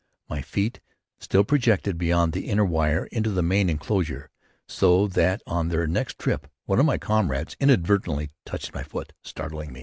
[0.27, 0.79] My feet
[1.19, 4.31] still projected beyond the inner wire into the main enclosure
[4.67, 9.71] so that on their next trip one of my comrades inadvertently touched my foot, startling
[9.73, 9.79] me.